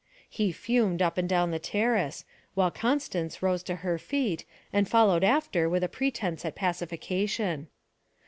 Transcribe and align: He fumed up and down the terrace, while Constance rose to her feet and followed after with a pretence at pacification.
He 0.31 0.51
fumed 0.51 0.99
up 1.03 1.19
and 1.19 1.29
down 1.29 1.51
the 1.51 1.59
terrace, 1.59 2.25
while 2.55 2.71
Constance 2.71 3.43
rose 3.43 3.61
to 3.61 3.75
her 3.85 3.99
feet 3.99 4.45
and 4.73 4.89
followed 4.89 5.23
after 5.23 5.69
with 5.69 5.83
a 5.83 5.87
pretence 5.87 6.43
at 6.43 6.55
pacification. 6.55 7.67